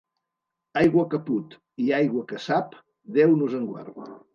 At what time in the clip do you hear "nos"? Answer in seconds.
3.45-3.61